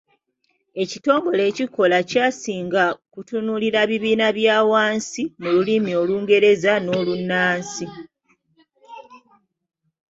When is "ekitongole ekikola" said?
0.81-1.97